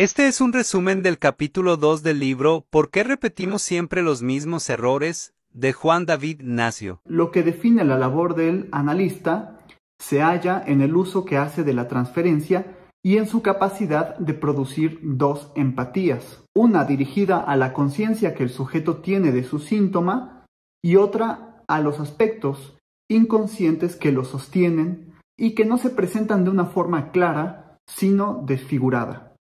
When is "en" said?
10.66-10.80, 13.18-13.26